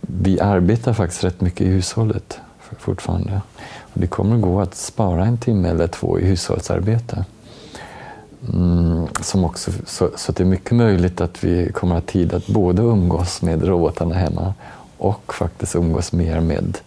[0.00, 2.40] vi arbetar faktiskt rätt mycket i hushållet
[2.78, 3.40] fortfarande.
[3.80, 7.24] Och det kommer att gå att spara en timme eller två i hushållsarbete.
[8.52, 12.34] Mm, som också, så, så det är mycket möjligt att vi kommer att ha tid
[12.34, 14.54] att både umgås med robotarna hemma
[14.98, 16.78] och faktiskt umgås mer med,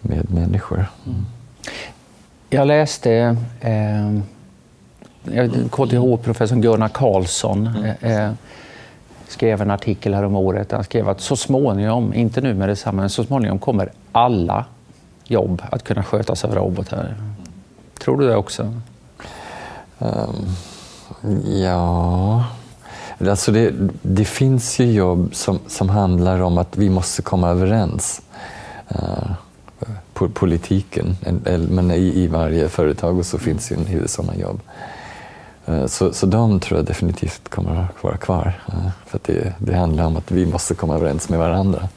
[0.00, 0.86] med människor.
[1.06, 1.26] Mm.
[2.50, 4.20] Jag läste eh,
[5.70, 7.94] KTH-professorn Gunnar Karlsson mm.
[8.00, 8.32] Eh, eh,
[9.28, 10.72] skrev en artikel här om året.
[10.72, 14.64] Han skrev att så småningom, inte nu med detsamma, men så småningom kommer alla
[15.24, 17.14] jobb att kunna skötas av robotar.
[17.98, 18.72] Tror du det också?
[19.98, 20.46] Um,
[21.62, 22.44] ja...
[23.28, 23.72] Alltså det,
[24.02, 28.22] det finns ju jobb som, som handlar om att vi måste komma överens.
[28.92, 29.32] Uh,
[30.34, 31.16] politiken,
[31.68, 34.60] men i, i varje företag så finns ju en del sådana jobb.
[35.68, 38.60] Uh, så, så de tror jag definitivt kommer att vara kvar.
[38.68, 41.88] Uh, för det, det handlar om att vi måste komma överens med varandra.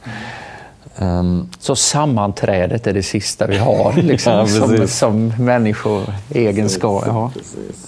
[1.00, 7.04] Um, så sammanträdet är det sista vi har liksom, ja, som, som människoegenskap.
[7.08, 7.32] Ja.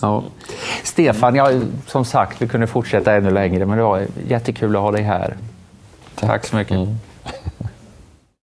[0.02, 0.24] Ja.
[0.84, 4.92] Stefan, jag, som sagt, vi kunde fortsätta ännu längre, men det var jättekul att ha
[4.92, 5.38] dig här.
[6.16, 6.76] Tack, Tack så mycket.
[6.76, 6.98] Mm.